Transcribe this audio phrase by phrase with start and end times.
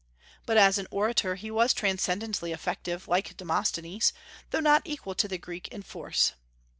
[0.47, 4.13] But as an orator he was transcendently effective, like Demosthenes,
[4.49, 6.31] though not equal to the Greek in force.